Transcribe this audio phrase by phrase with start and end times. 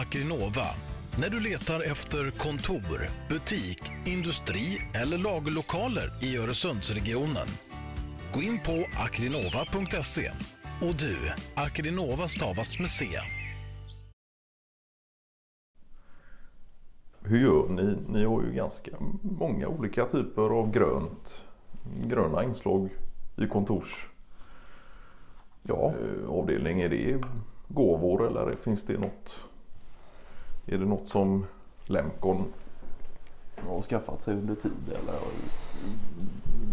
[0.00, 0.66] Akrinova.
[1.20, 7.46] När du letar efter kontor, butik, industri eller lagerlokaler i Öresundsregionen.
[8.34, 10.30] Gå in på akrinova.se.
[10.82, 11.16] Och du,
[11.54, 13.06] Akrinova stavas med C.
[17.20, 17.96] Hur gör ni?
[18.08, 18.90] Ni har ju ganska
[19.22, 21.44] många olika typer av grönt,
[22.06, 22.88] gröna inslag
[23.36, 24.08] i kontors
[25.62, 26.80] Ja, eh, avdelning.
[26.80, 27.20] Är det
[27.68, 29.48] gåvor eller finns det något?
[30.66, 31.46] Är det något som
[31.84, 32.52] Lemcon
[33.68, 35.18] har skaffat sig under tid eller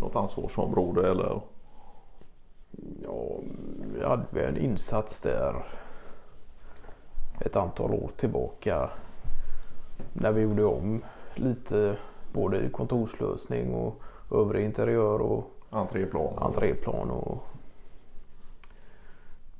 [0.00, 1.40] något ansvarsområde eller?
[3.02, 3.40] ja
[3.94, 5.64] vi hade en insats där
[7.40, 8.90] ett antal år tillbaka.
[10.12, 11.02] När vi gjorde om
[11.34, 11.96] lite
[12.32, 16.38] både i kontorslösning och övrig interiör och Entréplan?
[16.38, 17.10] entréplan.
[17.10, 17.42] Och,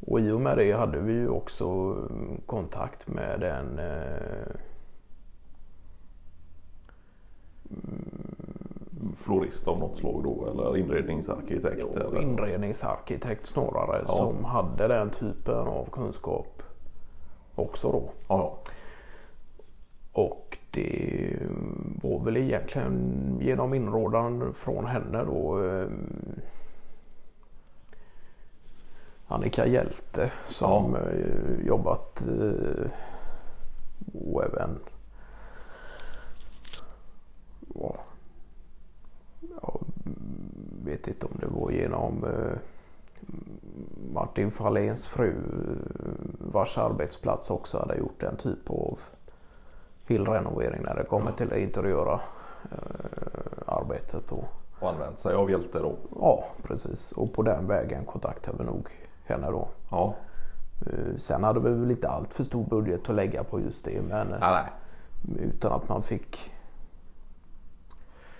[0.00, 1.64] och i och med det hade vi ju också
[2.10, 4.54] mm, kontakt med en eh,
[9.16, 11.76] Florist av något slag då eller inredningsarkitekt?
[11.94, 12.22] ja, eller?
[12.22, 14.14] inredningsarkitekt snarare Ja.
[14.14, 16.62] som hade den typen av kunskap
[17.54, 18.10] också då.
[18.28, 18.58] Ja,
[20.12, 21.36] Och det
[22.02, 25.88] var väl egentligen genom inrådan från henne då eh,
[29.30, 32.90] Annika Hjälte som eh, jobbat eh,
[34.14, 34.78] och även
[37.74, 37.96] ja,
[39.62, 39.80] jag
[40.84, 42.58] vet inte om det var genom eh,
[44.12, 45.34] Martin Frahléns fru
[46.38, 48.98] vars arbetsplats också hade gjort en typ av
[50.06, 52.20] hyllrenovering när det kommer till det interiöra
[53.66, 54.32] arbetet.
[54.32, 54.44] Och,
[54.78, 55.96] och använt sig av hjälte då?
[56.20, 57.12] ja, precis.
[57.12, 58.88] Och på den vägen kontaktade vi nog
[59.28, 59.68] henne då.
[59.90, 60.14] Ja,
[60.86, 64.02] Eh, Sen hade vi väl inte allt för stor budget att lägga på just det
[64.08, 64.64] men nej, nej.
[65.48, 66.50] utan att man fick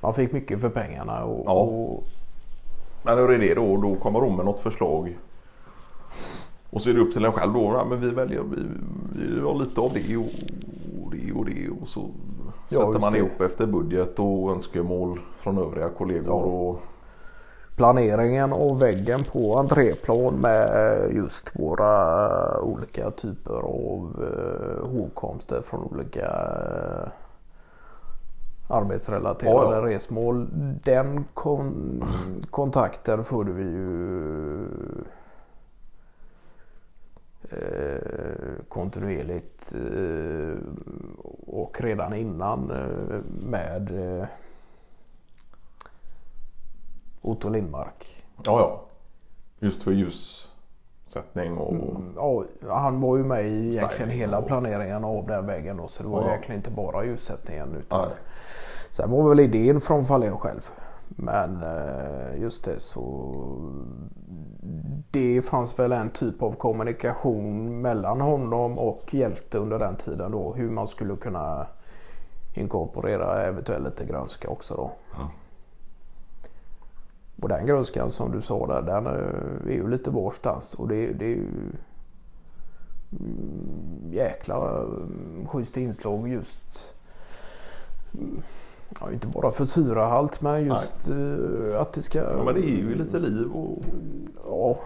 [0.00, 1.52] man fick mycket för pengarna och, Ja.
[1.52, 2.04] och
[3.02, 3.76] Men hur är det då?
[3.76, 5.18] Då kommer de med något förslag.
[6.70, 7.84] Och så är det upp till en själv då.
[7.88, 8.56] Men vi väljer vi,
[9.34, 10.30] vi har lite av det och
[11.12, 11.68] det och det.
[11.82, 12.06] Och så
[12.68, 13.18] Ja, sätter man det.
[13.18, 16.26] ihop efter budget och önskemål från övriga kollegor.
[16.26, 16.32] Ja.
[16.34, 16.80] Och,
[17.80, 20.68] planeringen av väggen på entréplan med
[21.14, 27.08] just våra olika typer av eh, hågkomster från olika eh,
[28.68, 29.86] arbetsrelaterade Ja, ja.
[29.94, 30.46] resmål.
[30.84, 32.04] Den kon-
[32.50, 34.58] kontakten förde vi ju
[37.50, 40.58] eh, kontinuerligt eh,
[41.46, 43.20] och redan innan eh,
[43.50, 44.26] med eh,
[47.30, 48.24] Otto Lindmark.
[48.44, 48.80] ja, ja.
[49.62, 55.04] Just för ljussättning och Mm, Ja, han var ju med i egentligen hela och- planeringen
[55.04, 56.28] av den vägen då, så det var Ja.
[56.28, 57.74] egentligen inte bara ljussättningen.
[57.78, 58.16] Utan Nej.
[58.90, 60.70] Sen var väl idén från Fahlén själv.
[61.08, 63.34] Men eh, just det så
[65.10, 70.52] det fanns väl en typ av kommunikation mellan honom och Hjälte under den tiden då.
[70.52, 71.66] Hur man skulle kunna
[72.54, 74.90] inkorporera eventuellt lite grönska också då.
[77.42, 81.24] Och den grönskan som du sa där den är ju lite varstans och det, det
[81.24, 81.46] är ju
[83.20, 86.94] mm, jäkla mm, schysst inslag just
[88.14, 88.42] mm,
[89.00, 92.18] Ja, inte bara för syrahalt men just eh, att det ska...
[92.18, 93.78] Ja, men det är ju lite liv och
[94.46, 94.78] Ja.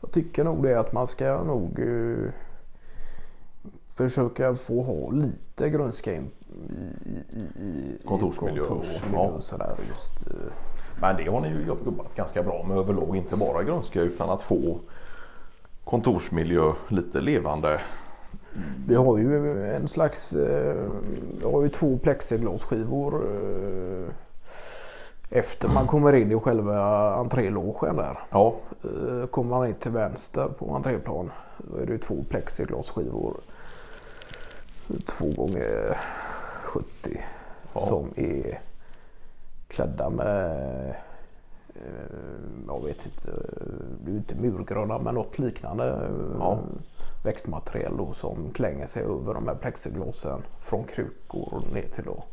[0.00, 2.30] Jag tycker nog det att man ska nog eh,
[3.94, 9.40] försöka få ha lite grönska i, i, i, i Kontorsmiljö och- kontorsmiljö ja.
[9.40, 9.74] sådär.
[9.88, 10.52] Just, eh,
[11.02, 13.16] Men det har ni ju jobbat ganska bra med överlag.
[13.16, 14.78] Inte bara grönska utan att få
[15.84, 17.80] kontorsmiljö lite levande.
[18.86, 20.76] Vi har ju en slags, eh,
[21.38, 24.08] vi har ju två plexiglasskivor eh,
[25.30, 28.18] efter man kommer in i själva entrélogen där.
[28.30, 28.54] Ja,
[28.84, 33.34] Eh, Kommer man in till vänster på entréplan då är det ju två plexiglasskivor.
[35.06, 35.98] Två gånger
[36.62, 36.86] 70
[37.74, 37.80] Ja.
[37.80, 38.60] som är
[39.72, 40.94] klädda med
[41.74, 41.82] eh,
[42.66, 43.30] jag vet inte,
[44.04, 46.58] det är ju inte murgröna men något liknande eh, Ja.
[47.24, 52.24] växtmaterial då, som klänger sig över de här plexiglasen från krukor och ner till då.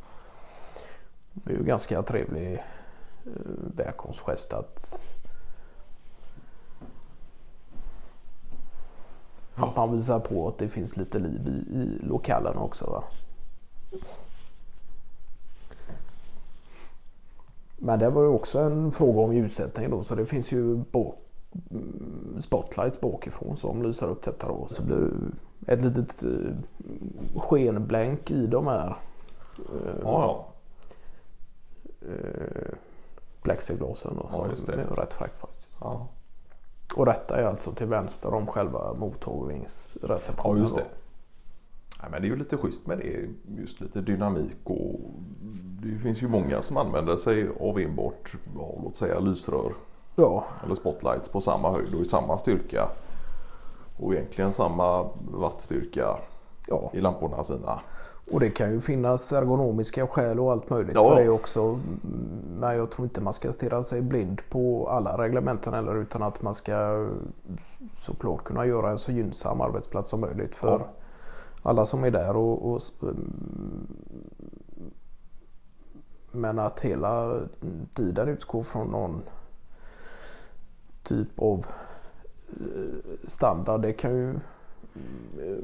[1.34, 3.32] Det är ju ganska trevlig eh,
[3.76, 5.06] välkomstgest att
[9.56, 12.86] Att man visar på att det finns lite liv i, i lokalen också.
[12.86, 13.04] Va?
[17.82, 20.84] Men det var ju också en fråga om ljussättning då så det finns ju mm,
[22.40, 24.68] spotlights bakifrån som lyser upp detta då.
[24.70, 24.96] Så blir
[25.60, 26.56] det ett litet eh,
[27.40, 28.96] skenblänk i de här
[30.04, 30.48] Ja, ja.
[32.08, 32.74] eh,
[33.42, 34.16] plexiglasen.
[34.16, 34.74] Då, Ja, just det.
[34.74, 35.78] är rätt fräckt faktiskt.
[35.82, 36.08] ja.
[36.96, 40.58] Och detta är alltså till vänster om själva mottagningsreceptionen.
[40.58, 40.86] Ja, just det.
[42.02, 43.30] Nej, men det är ju lite schysst med det.
[43.62, 45.00] Just lite dynamik och
[45.84, 48.34] det finns ju många som använder sig av enbart,
[48.84, 49.74] låt säga lysrör
[50.16, 52.90] Ja, eller spotlights på samma höjd och i samma styrka.
[54.00, 56.18] Och egentligen samma wattstyrka
[56.68, 56.92] ja.
[56.94, 57.80] i lamporna sina.
[58.32, 61.10] Och det kan ju finnas ergonomiska skäl och allt möjligt Ja.
[61.10, 61.80] för det också.
[62.60, 66.42] Men jag tror inte man ska stirra sig blind på alla reglementen eller utan att
[66.42, 67.08] man ska
[68.00, 70.88] såklart kunna göra en så gynnsam arbetsplats som möjligt för Ja.
[71.64, 72.36] alla som är där.
[72.38, 72.82] Och, och,
[76.32, 77.42] men att hela
[77.94, 79.22] tiden utgå från någon
[81.04, 81.66] typ av
[82.50, 85.58] eh, standard det kan ju eh,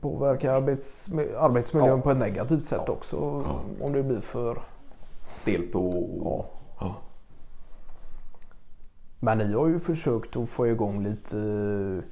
[0.00, 2.02] påverka arbets, arbetsmiljön Ja.
[2.02, 2.92] på ett negativt sätt Ja.
[2.92, 3.16] också.
[3.46, 3.60] Ja.
[3.86, 4.58] Om det blir för...
[5.36, 5.94] Stelt och...
[6.24, 6.46] Ja.
[6.80, 6.94] Ja.
[9.18, 12.04] Men ni har ju försökt att få igång lite eh,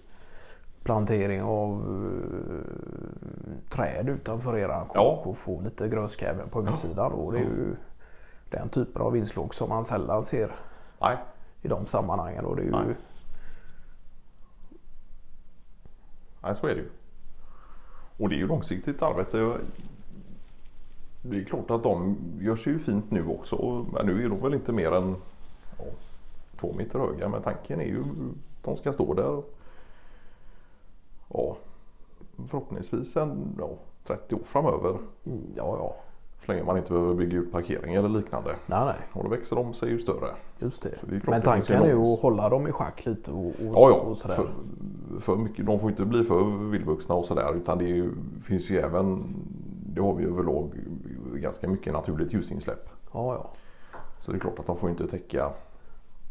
[0.82, 1.82] plantering av
[3.70, 5.22] träd utanför era kåk Ja.
[5.24, 7.12] och få lite grönska även på utsidan.
[7.12, 7.76] Och det är ju
[8.50, 10.56] den typen av inslag som man sällan ser
[11.00, 11.16] Nej.
[11.62, 12.44] i de sammanhangen.
[12.44, 12.94] Och det är ju, Nej.
[16.42, 16.90] Nej, så är det ju.
[18.16, 19.58] Och det är ju långsiktigt arbete.
[21.22, 23.86] Det är klart att de gör sig ju fint nu också.
[23.92, 25.16] Men nu är de väl inte mer än
[25.78, 25.84] ja,
[26.60, 27.28] två meter höga.
[27.28, 29.42] Men tanken är ju att de ska stå där.
[31.28, 31.56] Ja,
[32.48, 33.70] förhoppningsvis en ja,
[34.04, 34.98] 30 år framöver.
[35.24, 35.96] Mm, ja, ja.
[36.46, 38.56] Så länge man inte behöver bygga ut parkering eller liknande.
[38.66, 38.96] Nej, nej.
[39.12, 40.34] Och då växer de sig ju större.
[40.58, 40.98] Just det.
[41.02, 43.94] Det Men tanken är ju att hålla dem i schack lite och, och, Ja, ja.
[43.94, 44.34] och sådär.
[44.34, 44.50] För,
[45.20, 48.10] för mycket, de får inte bli för vildvuxna och sådär utan det ju,
[48.42, 49.34] finns ju även,
[49.86, 50.72] det har vi överlag
[51.34, 52.88] ganska mycket naturligt ljusinsläpp.
[53.12, 53.50] Ja, ja.
[54.20, 55.50] Så det är klart att de får inte täcka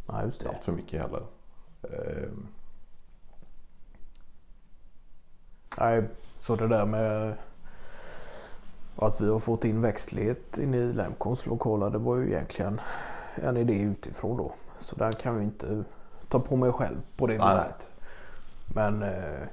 [0.09, 0.49] Nej, just det.
[0.49, 1.21] allt för mycket heller.
[1.83, 2.29] Eh,
[5.79, 6.03] Nej,
[6.37, 7.35] så det där med
[8.97, 12.81] att vi har fått in växtlighet in i Lemcons lokala det var ju egentligen
[13.35, 14.51] en idé utifrån då.
[14.79, 15.83] Så där kan ju inte
[16.27, 17.89] ta på mig själv på det Nej, viset.
[18.65, 19.47] Men eh,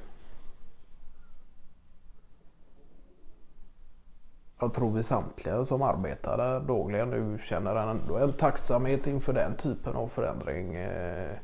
[4.61, 9.57] jag tror vi samtliga som arbetar där dagligen nu känner ändå en tacksamhet inför den
[9.57, 10.75] typen av förändring.
[10.75, 11.37] Eh,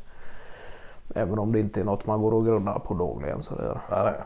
[1.14, 3.42] även om det inte är något man går och grunnar på dagligen.
[3.42, 3.54] Så
[3.90, 4.20] nej, nej.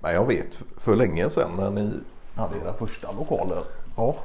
[0.00, 2.00] Men jag vet för länge sedan när ni
[2.36, 3.62] hade era första lokaler.
[3.96, 4.16] Ja,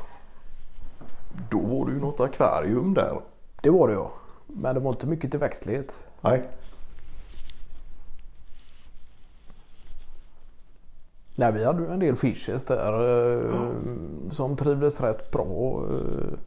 [1.49, 3.19] Då var det ju något akvarium där.
[3.61, 4.11] det var det ja.
[4.47, 5.99] Men det var inte mycket till växtlighet.
[6.21, 6.43] Nej.
[11.35, 12.93] Nej, vi hade ju en del fishes där
[13.39, 13.55] eh,
[14.31, 15.83] som trivdes rätt bra.
[15.89, 16.37] eh.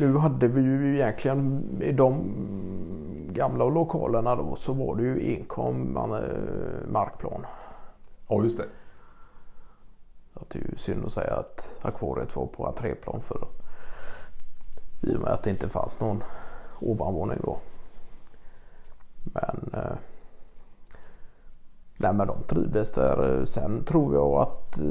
[0.00, 2.24] Nu hade vi ju egentligen i de
[3.34, 7.46] gamla lokalerna då så var det ju enkom eh, markplan.
[8.28, 8.66] Ja just det.
[10.48, 13.46] Det är ju synd att säga att akvariet var på entréplan för
[15.00, 16.24] i och med att det inte fanns någon
[16.80, 17.58] ovanvåning då.
[19.24, 19.96] Men eh,
[21.96, 23.44] Nej men de trivdes där.
[23.44, 24.86] Sen tror jag att eh,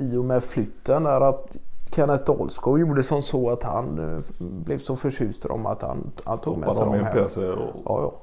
[0.00, 1.56] i och med flytten där att
[1.92, 6.12] Kenneth Dahlskog gjorde som så att han eh, blev så förtjust i dem att han,
[6.24, 7.16] han tog med sig dem hem.
[7.16, 7.82] påse och...
[7.84, 8.22] Ja, ja.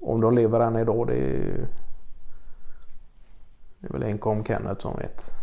[0.00, 1.68] Om de lever än idag det är,
[3.78, 5.39] det är väl enkom Kenneth som vet.